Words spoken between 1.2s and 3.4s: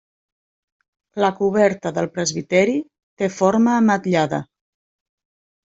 La coberta del presbiteri té